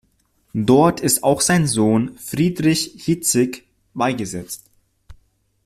Dort 0.55 0.99
ist 0.99 1.23
auch 1.23 1.41
sein 1.41 1.67
Sohn 1.67 2.17
Friedrich 2.17 2.95
Hitzig 3.05 3.67
beigesetzt. 3.93 4.63